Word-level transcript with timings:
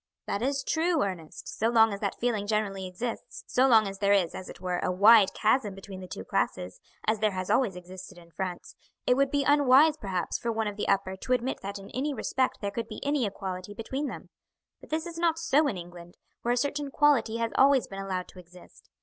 "That 0.25 0.41
is 0.41 0.63
true, 0.63 1.03
Ernest. 1.03 1.47
So 1.59 1.69
long 1.69 1.93
as 1.93 1.99
that 1.99 2.19
feeling 2.19 2.47
generally 2.47 2.87
exists, 2.87 3.43
so 3.45 3.67
long 3.67 3.87
as 3.87 3.99
there 3.99 4.13
is, 4.13 4.33
as 4.33 4.49
it 4.49 4.59
were, 4.59 4.79
a 4.79 4.91
wide 4.91 5.35
chasm 5.35 5.75
between 5.75 5.99
the 5.99 6.07
two 6.07 6.23
classes, 6.25 6.79
as 7.05 7.19
there 7.19 7.33
has 7.33 7.51
always 7.51 7.75
existed 7.75 8.17
in 8.17 8.31
France, 8.31 8.75
it 9.05 9.15
would 9.15 9.29
be 9.29 9.43
unwise 9.43 9.97
perhaps 9.97 10.39
for 10.39 10.51
one 10.51 10.65
of 10.67 10.75
the 10.75 10.87
upper 10.87 11.15
to 11.17 11.33
admit 11.33 11.59
that 11.61 11.77
in 11.77 11.91
any 11.91 12.15
respect 12.15 12.61
there 12.61 12.71
could 12.71 12.87
be 12.87 12.99
any 13.05 13.27
equality 13.27 13.75
between 13.75 14.07
them; 14.07 14.29
but 14.79 14.89
this 14.89 15.05
is 15.05 15.19
not 15.19 15.37
so 15.37 15.67
in 15.67 15.77
England, 15.77 16.15
where 16.41 16.55
a 16.55 16.57
certain 16.57 16.87
equality 16.87 17.37
has 17.37 17.51
always 17.53 17.85
been 17.85 17.99
allowed 17.99 18.27
to 18.29 18.39
exist. 18.39 18.89